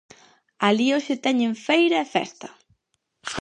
[0.67, 2.47] Alí hoxe teñen feira e festa.